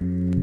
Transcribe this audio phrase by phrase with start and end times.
[0.00, 0.37] Mm-hmm.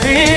[0.00, 0.35] caer.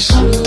[0.00, 0.39] Shoot.